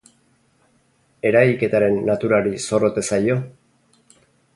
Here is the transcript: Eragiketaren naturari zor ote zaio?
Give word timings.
Eragiketaren 1.31 1.99
naturari 2.07 2.53
zor 2.71 2.87
ote 2.89 3.05
zaio? 3.11 3.37